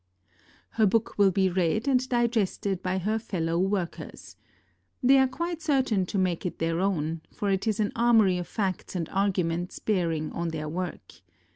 [0.81, 4.35] Her book will be read and digested by her fellow workers.
[5.03, 8.47] They are quite certain to make it their own, for it is an armoury of
[8.47, 11.21] facts and arguments bearing on their work.